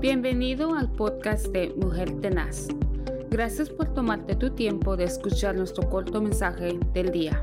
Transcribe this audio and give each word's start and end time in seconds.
Bienvenido 0.00 0.74
al 0.74 0.90
podcast 0.90 1.48
de 1.48 1.74
Mujer 1.74 2.22
Tenaz. 2.22 2.68
Gracias 3.28 3.68
por 3.68 3.92
tomarte 3.92 4.34
tu 4.34 4.54
tiempo 4.54 4.96
de 4.96 5.04
escuchar 5.04 5.54
nuestro 5.54 5.90
corto 5.90 6.22
mensaje 6.22 6.80
del 6.94 7.12
día. 7.12 7.42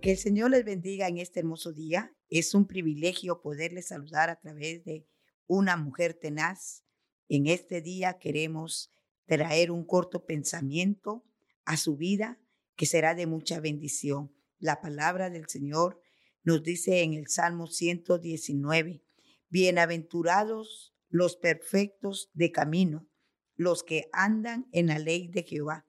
Que 0.00 0.12
el 0.12 0.16
Señor 0.16 0.52
les 0.52 0.64
bendiga 0.64 1.08
en 1.08 1.18
este 1.18 1.40
hermoso 1.40 1.74
día. 1.74 2.16
Es 2.30 2.54
un 2.54 2.66
privilegio 2.66 3.42
poderles 3.42 3.88
saludar 3.88 4.30
a 4.30 4.40
través 4.40 4.82
de 4.86 5.06
una 5.46 5.76
mujer 5.76 6.14
tenaz. 6.14 6.84
En 7.28 7.48
este 7.48 7.82
día 7.82 8.18
queremos 8.18 8.90
traer 9.26 9.70
un 9.70 9.84
corto 9.84 10.24
pensamiento 10.24 11.22
a 11.66 11.76
su 11.76 11.98
vida 11.98 12.40
que 12.76 12.86
será 12.86 13.14
de 13.14 13.26
mucha 13.26 13.60
bendición. 13.60 14.32
La 14.58 14.80
palabra 14.80 15.28
del 15.28 15.48
Señor 15.48 16.00
nos 16.44 16.62
dice 16.62 17.02
en 17.02 17.12
el 17.12 17.28
Salmo 17.28 17.66
119, 17.66 19.02
bienaventurados 19.52 20.94
los 21.10 21.36
perfectos 21.36 22.30
de 22.32 22.52
camino, 22.52 23.06
los 23.54 23.82
que 23.82 24.08
andan 24.10 24.66
en 24.72 24.86
la 24.86 24.98
ley 24.98 25.28
de 25.28 25.42
Jehová. 25.42 25.84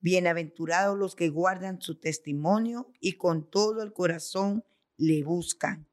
Bienaventurados 0.00 0.98
los 0.98 1.14
que 1.14 1.28
guardan 1.28 1.80
su 1.80 2.00
testimonio 2.00 2.92
y 2.98 3.12
con 3.12 3.48
todo 3.48 3.84
el 3.84 3.92
corazón 3.92 4.64
le 4.96 5.22
buscan. 5.22 5.86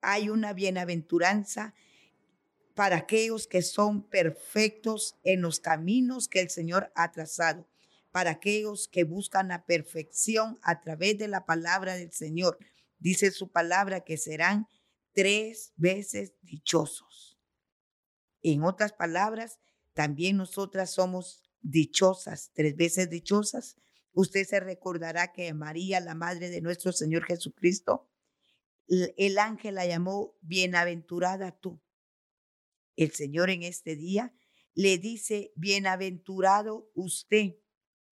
Hay 0.00 0.28
una 0.28 0.54
bienaventuranza 0.54 1.72
para 2.74 2.96
aquellos 2.96 3.46
que 3.46 3.62
son 3.62 4.02
perfectos 4.02 5.14
en 5.22 5.42
los 5.42 5.60
caminos 5.60 6.26
que 6.26 6.40
el 6.40 6.50
Señor 6.50 6.90
ha 6.96 7.12
trazado, 7.12 7.64
para 8.10 8.32
aquellos 8.32 8.88
que 8.88 9.04
buscan 9.04 9.48
la 9.48 9.66
perfección 9.66 10.58
a 10.62 10.80
través 10.80 11.16
de 11.16 11.28
la 11.28 11.46
palabra 11.46 11.94
del 11.94 12.10
Señor. 12.10 12.58
Dice 12.98 13.30
su 13.30 13.52
palabra 13.52 14.00
que 14.00 14.16
serán 14.16 14.66
tres 15.16 15.72
veces 15.76 16.34
dichosos. 16.42 17.40
En 18.42 18.62
otras 18.62 18.92
palabras, 18.92 19.58
también 19.94 20.36
nosotras 20.36 20.90
somos 20.90 21.50
dichosas, 21.62 22.50
tres 22.52 22.76
veces 22.76 23.08
dichosas. 23.08 23.76
Usted 24.12 24.44
se 24.44 24.60
recordará 24.60 25.32
que 25.32 25.54
María, 25.54 26.00
la 26.00 26.14
madre 26.14 26.50
de 26.50 26.60
nuestro 26.60 26.92
Señor 26.92 27.24
Jesucristo, 27.24 28.10
el 28.88 29.38
ángel 29.38 29.76
la 29.76 29.86
llamó 29.86 30.36
bienaventurada 30.42 31.50
tú. 31.50 31.80
El 32.94 33.12
Señor 33.12 33.48
en 33.48 33.62
este 33.62 33.96
día 33.96 34.34
le 34.74 34.98
dice, 34.98 35.50
bienaventurado 35.56 36.90
usted 36.92 37.56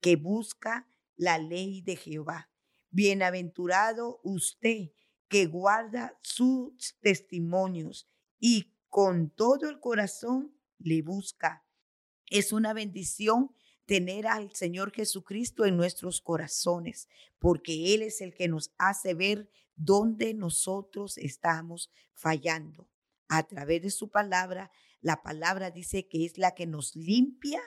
que 0.01 0.17
busca 0.17 0.89
la 1.17 1.37
ley 1.37 1.83
de 1.83 1.97
Jehová. 1.97 2.51
Bienaventurado 2.89 4.21
usted 4.25 4.89
que 5.35 5.47
guarda 5.47 6.17
sus 6.23 6.97
testimonios 7.01 8.09
y 8.39 8.73
con 8.89 9.31
todo 9.31 9.69
el 9.69 9.81
corazón 9.81 10.57
le 10.79 11.03
busca. 11.03 11.67
Es 12.31 12.53
una 12.53 12.73
bendición 12.73 13.51
tener 13.85 14.29
al 14.29 14.55
Señor 14.55 14.93
Jesucristo 14.93 15.65
en 15.65 15.77
nuestros 15.77 16.21
corazones, 16.21 17.09
porque 17.41 17.95
Él 17.97 18.03
es 18.03 18.21
el 18.21 18.33
que 18.33 18.47
nos 18.47 18.73
hace 18.79 19.15
ver 19.15 19.51
dónde 19.75 20.35
nosotros 20.35 21.19
estamos 21.19 21.91
fallando. 22.13 22.89
A 23.27 23.43
través 23.43 23.83
de 23.83 23.91
su 23.91 24.13
palabra, 24.13 24.71
la 25.01 25.21
palabra 25.25 25.73
dice 25.73 26.07
que 26.07 26.27
es 26.27 26.39
la 26.39 26.55
que 26.55 26.69
nos 26.69 26.95
limpia, 26.95 27.61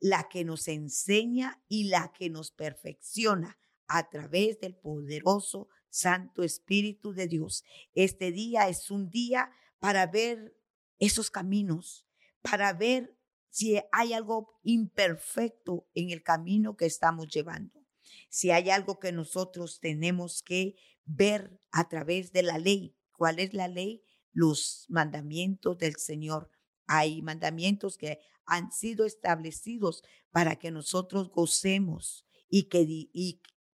la 0.00 0.30
que 0.30 0.46
nos 0.46 0.66
enseña 0.66 1.62
y 1.68 1.90
la 1.90 2.10
que 2.18 2.30
nos 2.30 2.52
perfecciona 2.52 3.58
a 3.86 4.08
través 4.08 4.60
del 4.60 4.74
poderoso 4.76 5.68
Santo 5.92 6.42
Espíritu 6.42 7.12
de 7.12 7.28
Dios. 7.28 7.64
Este 7.94 8.32
día 8.32 8.68
es 8.68 8.90
un 8.90 9.10
día 9.10 9.52
para 9.78 10.06
ver 10.06 10.56
esos 10.98 11.30
caminos, 11.30 12.06
para 12.40 12.72
ver 12.72 13.14
si 13.50 13.78
hay 13.92 14.14
algo 14.14 14.58
imperfecto 14.62 15.86
en 15.92 16.10
el 16.10 16.22
camino 16.22 16.76
que 16.76 16.86
estamos 16.86 17.28
llevando, 17.28 17.84
si 18.30 18.50
hay 18.50 18.70
algo 18.70 18.98
que 18.98 19.12
nosotros 19.12 19.80
tenemos 19.80 20.42
que 20.42 20.76
ver 21.04 21.60
a 21.70 21.88
través 21.90 22.32
de 22.32 22.42
la 22.42 22.56
ley. 22.56 22.96
¿Cuál 23.12 23.38
es 23.38 23.52
la 23.52 23.68
ley? 23.68 24.02
Los 24.32 24.86
mandamientos 24.88 25.76
del 25.76 25.96
Señor. 25.96 26.50
Hay 26.86 27.20
mandamientos 27.20 27.98
que 27.98 28.18
han 28.46 28.72
sido 28.72 29.04
establecidos 29.04 30.02
para 30.30 30.56
que 30.56 30.70
nosotros 30.70 31.30
gocemos 31.30 32.26
y 32.48 32.70
que 32.70 32.86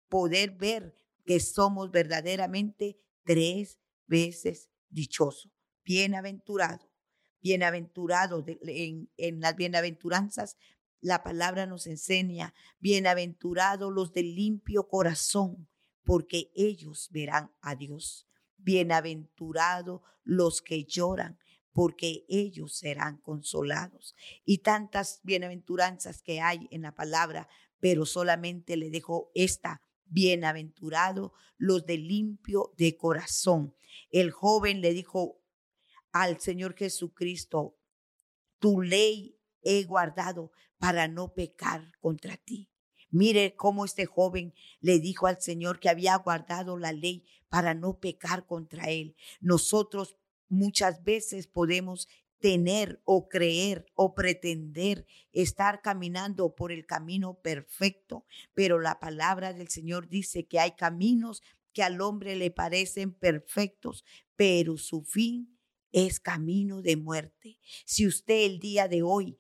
poder 0.08 0.52
ver 0.52 0.94
que 1.24 1.40
somos 1.40 1.90
verdaderamente 1.90 2.98
tres 3.24 3.80
veces 4.06 4.70
dichoso, 4.88 5.50
bienaventurado, 5.84 6.90
bienaventurado 7.40 8.44
en, 8.46 9.10
en 9.16 9.40
las 9.40 9.56
bienaventuranzas. 9.56 10.56
La 11.00 11.22
palabra 11.22 11.66
nos 11.66 11.86
enseña, 11.86 12.54
bienaventurados 12.78 13.92
los 13.92 14.12
de 14.12 14.22
limpio 14.22 14.88
corazón, 14.88 15.68
porque 16.04 16.50
ellos 16.54 17.08
verán 17.10 17.52
a 17.60 17.74
Dios. 17.74 18.26
Bienaventurados 18.56 20.00
los 20.22 20.62
que 20.62 20.84
lloran, 20.84 21.38
porque 21.72 22.24
ellos 22.28 22.76
serán 22.76 23.18
consolados. 23.18 24.14
Y 24.44 24.58
tantas 24.58 25.20
bienaventuranzas 25.22 26.22
que 26.22 26.40
hay 26.40 26.68
en 26.70 26.82
la 26.82 26.94
palabra, 26.94 27.48
pero 27.80 28.06
solamente 28.06 28.76
le 28.76 28.90
dejo 28.90 29.30
esta 29.34 29.82
Bienaventurado 30.06 31.32
los 31.56 31.86
de 31.86 31.98
limpio 31.98 32.72
de 32.76 32.96
corazón. 32.96 33.74
El 34.10 34.30
joven 34.30 34.80
le 34.80 34.92
dijo 34.92 35.40
al 36.12 36.40
Señor 36.40 36.74
Jesucristo, 36.76 37.76
tu 38.58 38.82
ley 38.82 39.38
he 39.62 39.84
guardado 39.84 40.52
para 40.78 41.08
no 41.08 41.34
pecar 41.34 41.92
contra 42.00 42.36
ti. 42.36 42.70
Mire 43.10 43.54
cómo 43.54 43.84
este 43.84 44.06
joven 44.06 44.54
le 44.80 44.98
dijo 44.98 45.26
al 45.26 45.40
Señor 45.40 45.78
que 45.78 45.88
había 45.88 46.16
guardado 46.16 46.76
la 46.78 46.92
ley 46.92 47.24
para 47.48 47.74
no 47.74 48.00
pecar 48.00 48.46
contra 48.46 48.90
él. 48.90 49.16
Nosotros 49.40 50.16
muchas 50.48 51.04
veces 51.04 51.46
podemos 51.46 52.08
tener 52.44 53.00
o 53.06 53.30
creer 53.30 53.86
o 53.94 54.14
pretender 54.14 55.06
estar 55.32 55.80
caminando 55.80 56.54
por 56.54 56.72
el 56.72 56.84
camino 56.84 57.40
perfecto, 57.40 58.26
pero 58.52 58.78
la 58.78 59.00
palabra 59.00 59.54
del 59.54 59.68
Señor 59.68 60.10
dice 60.10 60.46
que 60.46 60.60
hay 60.60 60.72
caminos 60.72 61.42
que 61.72 61.82
al 61.82 62.02
hombre 62.02 62.36
le 62.36 62.50
parecen 62.50 63.14
perfectos, 63.14 64.04
pero 64.36 64.76
su 64.76 65.04
fin 65.04 65.58
es 65.90 66.20
camino 66.20 66.82
de 66.82 66.98
muerte. 66.98 67.58
Si 67.86 68.06
usted 68.06 68.44
el 68.44 68.60
día 68.60 68.88
de 68.88 69.00
hoy 69.02 69.38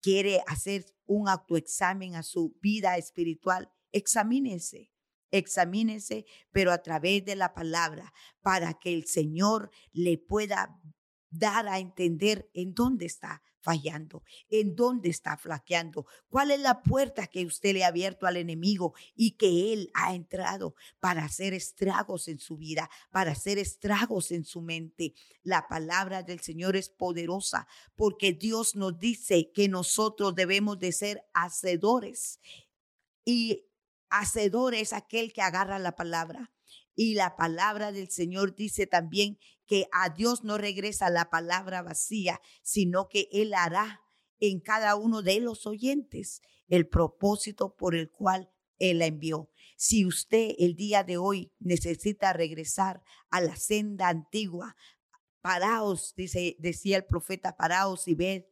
quiere 0.00 0.40
hacer 0.46 0.86
un 1.04 1.28
autoexamen 1.28 2.14
a 2.14 2.22
su 2.22 2.56
vida 2.62 2.96
espiritual, 2.96 3.72
examínese 3.90 4.92
examínese, 5.30 6.24
pero 6.52 6.72
a 6.72 6.82
través 6.82 7.24
de 7.24 7.36
la 7.36 7.54
palabra, 7.54 8.12
para 8.42 8.74
que 8.74 8.94
el 8.94 9.06
Señor 9.06 9.70
le 9.92 10.18
pueda 10.18 10.80
dar 11.30 11.68
a 11.68 11.78
entender 11.78 12.48
en 12.54 12.74
dónde 12.74 13.06
está 13.06 13.42
fallando, 13.66 14.22
en 14.48 14.76
dónde 14.76 15.08
está 15.08 15.36
flaqueando, 15.36 16.06
cuál 16.28 16.52
es 16.52 16.60
la 16.60 16.82
puerta 16.82 17.26
que 17.26 17.44
usted 17.44 17.72
le 17.72 17.82
ha 17.82 17.88
abierto 17.88 18.28
al 18.28 18.36
enemigo 18.36 18.94
y 19.16 19.32
que 19.32 19.72
él 19.72 19.90
ha 19.94 20.14
entrado 20.14 20.76
para 21.00 21.24
hacer 21.24 21.52
estragos 21.52 22.28
en 22.28 22.38
su 22.38 22.56
vida, 22.56 22.88
para 23.10 23.32
hacer 23.32 23.58
estragos 23.58 24.30
en 24.30 24.44
su 24.44 24.62
mente. 24.62 25.14
La 25.42 25.66
palabra 25.66 26.22
del 26.22 26.38
Señor 26.38 26.76
es 26.76 26.88
poderosa 26.90 27.66
porque 27.96 28.32
Dios 28.32 28.76
nos 28.76 29.00
dice 29.00 29.50
que 29.52 29.68
nosotros 29.68 30.36
debemos 30.36 30.78
de 30.78 30.92
ser 30.92 31.26
hacedores 31.34 32.38
y 33.24 33.66
hacedor 34.10 34.74
es 34.76 34.92
aquel 34.92 35.32
que 35.32 35.42
agarra 35.42 35.80
la 35.80 35.96
palabra. 35.96 36.52
Y 36.96 37.14
la 37.14 37.36
palabra 37.36 37.92
del 37.92 38.08
Señor 38.10 38.56
dice 38.56 38.86
también 38.86 39.38
que 39.66 39.86
a 39.92 40.08
Dios 40.08 40.42
no 40.42 40.56
regresa 40.56 41.10
la 41.10 41.28
palabra 41.28 41.82
vacía, 41.82 42.40
sino 42.62 43.08
que 43.08 43.28
Él 43.30 43.52
hará 43.52 44.00
en 44.40 44.60
cada 44.60 44.96
uno 44.96 45.22
de 45.22 45.40
los 45.40 45.66
oyentes 45.66 46.40
el 46.68 46.88
propósito 46.88 47.76
por 47.76 47.94
el 47.94 48.10
cual 48.10 48.50
Él 48.78 49.00
la 49.00 49.06
envió. 49.06 49.50
Si 49.76 50.06
usted 50.06 50.54
el 50.58 50.74
día 50.74 51.04
de 51.04 51.18
hoy 51.18 51.52
necesita 51.58 52.32
regresar 52.32 53.02
a 53.30 53.42
la 53.42 53.56
senda 53.56 54.08
antigua, 54.08 54.74
paraos, 55.42 56.14
dice, 56.16 56.56
decía 56.58 56.96
el 56.96 57.04
profeta, 57.04 57.56
paraos 57.56 58.08
y 58.08 58.14
ved 58.14 58.44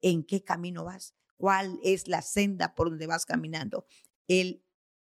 en 0.00 0.24
qué 0.24 0.42
camino 0.42 0.84
vas, 0.84 1.14
cuál 1.36 1.78
es 1.82 2.08
la 2.08 2.22
senda 2.22 2.74
por 2.74 2.88
donde 2.88 3.06
vas 3.06 3.26
caminando. 3.26 3.86
El, 4.26 4.64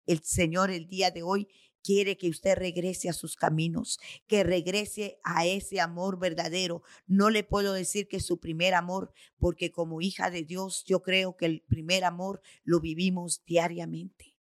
el 0.06 0.22
Señor 0.24 0.72
el 0.72 0.88
día 0.88 1.12
de 1.12 1.24
hoy 1.24 1.48
quiere 1.86 2.18
que 2.18 2.30
usted 2.30 2.58
regrese 2.58 3.10
a 3.10 3.14
sus 3.14 3.36
caminos, 3.36 4.00
que 4.26 4.44
regrese 4.44 5.20
a 5.24 5.46
ese 5.46 5.80
amor 5.80 6.18
verdadero. 6.18 6.82
No 7.06 7.30
le 7.30 7.44
puedo 7.44 7.74
decir 7.74 8.08
que 8.08 8.20
su 8.20 8.40
primer 8.40 8.74
amor, 8.74 9.14
porque 9.38 9.72
como 9.72 10.02
hija 10.02 10.32
de 10.32 10.44
Dios, 10.44 10.84
yo 10.86 11.04
creo 11.04 11.38
que 11.38 11.46
el 11.46 11.62
primer 11.62 12.04
amor 12.04 12.42
lo 12.64 12.80
vivimos 12.80 13.44
diariamente. 13.46 14.36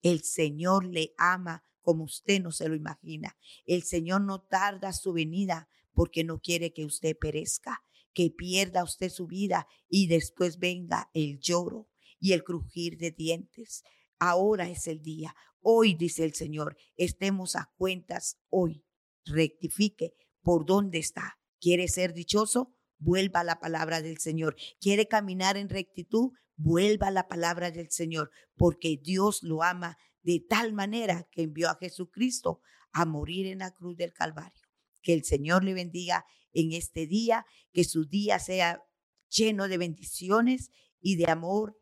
El 0.00 0.22
Señor 0.22 0.86
le 0.86 1.12
ama 1.18 1.64
como 1.82 2.04
usted 2.04 2.40
no 2.40 2.50
se 2.50 2.68
lo 2.68 2.74
imagina. 2.74 3.36
El 3.66 3.82
Señor 3.82 4.22
no 4.22 4.40
tarda 4.40 4.92
su 4.92 5.12
venida 5.12 5.68
porque 5.92 6.24
no 6.24 6.40
quiere 6.40 6.72
que 6.72 6.86
usted 6.86 7.16
perezca 7.16 7.82
que 8.14 8.30
pierda 8.30 8.82
usted 8.82 9.10
su 9.10 9.26
vida 9.26 9.68
y 9.90 10.06
después 10.06 10.58
venga 10.58 11.10
el 11.12 11.38
lloro 11.38 11.90
y 12.18 12.32
el 12.32 12.42
crujir 12.42 12.96
de 12.96 13.10
dientes. 13.10 13.84
Ahora 14.18 14.68
es 14.68 14.86
el 14.86 15.02
día. 15.02 15.34
Hoy, 15.60 15.94
dice 15.94 16.24
el 16.24 16.34
Señor, 16.34 16.76
estemos 16.96 17.56
a 17.56 17.72
cuentas 17.76 18.38
hoy. 18.48 18.84
Rectifique 19.24 20.14
por 20.42 20.64
dónde 20.64 20.98
está. 20.98 21.38
¿Quiere 21.60 21.88
ser 21.88 22.14
dichoso? 22.14 22.72
Vuelva 22.98 23.40
a 23.40 23.44
la 23.44 23.58
palabra 23.58 24.00
del 24.00 24.18
Señor. 24.18 24.56
¿Quiere 24.80 25.08
caminar 25.08 25.56
en 25.56 25.68
rectitud? 25.68 26.30
Vuelva 26.56 27.08
a 27.08 27.10
la 27.10 27.28
palabra 27.28 27.70
del 27.70 27.90
Señor, 27.90 28.30
porque 28.56 28.98
Dios 29.02 29.42
lo 29.42 29.62
ama 29.62 29.98
de 30.22 30.40
tal 30.48 30.72
manera 30.72 31.28
que 31.30 31.42
envió 31.42 31.68
a 31.68 31.76
Jesucristo 31.76 32.60
a 32.92 33.04
morir 33.04 33.46
en 33.46 33.58
la 33.58 33.72
cruz 33.72 33.96
del 33.96 34.12
Calvario. 34.12 34.62
Que 35.02 35.12
el 35.12 35.24
Señor 35.24 35.64
le 35.64 35.74
bendiga 35.74 36.24
en 36.52 36.72
este 36.72 37.06
día, 37.06 37.44
que 37.72 37.84
su 37.84 38.06
día 38.06 38.38
sea 38.38 38.82
lleno 39.28 39.68
de 39.68 39.78
bendiciones 39.78 40.70
y 41.00 41.16
de 41.16 41.30
amor 41.30 41.78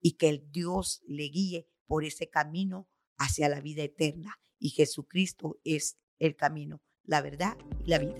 y 0.00 0.12
que 0.12 0.28
el 0.28 0.50
Dios 0.50 1.02
le 1.06 1.24
guíe 1.24 1.66
por 1.86 2.04
ese 2.04 2.28
camino 2.28 2.88
hacia 3.18 3.48
la 3.48 3.60
vida 3.60 3.82
eterna. 3.82 4.38
Y 4.58 4.70
Jesucristo 4.70 5.58
es 5.64 5.98
el 6.18 6.36
camino, 6.36 6.80
la 7.04 7.22
verdad 7.22 7.56
y 7.84 7.90
la 7.90 7.98
vida. 7.98 8.18